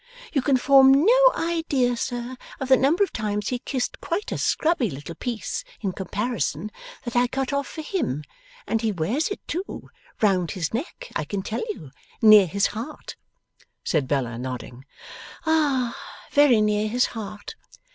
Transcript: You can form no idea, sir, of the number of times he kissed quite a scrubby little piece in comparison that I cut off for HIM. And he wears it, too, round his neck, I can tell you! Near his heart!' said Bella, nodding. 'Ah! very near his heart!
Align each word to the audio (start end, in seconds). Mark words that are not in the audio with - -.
You 0.33 0.41
can 0.41 0.57
form 0.57 1.05
no 1.05 1.31
idea, 1.37 1.95
sir, 1.95 2.35
of 2.59 2.69
the 2.69 2.75
number 2.75 3.03
of 3.03 3.13
times 3.13 3.49
he 3.49 3.59
kissed 3.59 4.01
quite 4.01 4.31
a 4.31 4.37
scrubby 4.39 4.89
little 4.89 5.13
piece 5.13 5.63
in 5.81 5.91
comparison 5.91 6.71
that 7.03 7.15
I 7.15 7.27
cut 7.27 7.53
off 7.53 7.67
for 7.67 7.83
HIM. 7.83 8.23
And 8.65 8.81
he 8.81 8.91
wears 8.91 9.27
it, 9.27 9.47
too, 9.47 9.91
round 10.19 10.49
his 10.53 10.73
neck, 10.73 11.11
I 11.15 11.23
can 11.23 11.43
tell 11.43 11.61
you! 11.69 11.91
Near 12.19 12.47
his 12.47 12.65
heart!' 12.65 13.15
said 13.83 14.07
Bella, 14.07 14.39
nodding. 14.39 14.85
'Ah! 15.45 15.95
very 16.31 16.61
near 16.61 16.87
his 16.87 17.05
heart! 17.13 17.53